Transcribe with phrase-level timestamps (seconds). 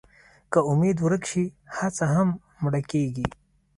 [0.51, 1.45] که امېد ورک شي،
[1.77, 2.29] هڅه هم
[2.63, 3.27] مړه کېږي.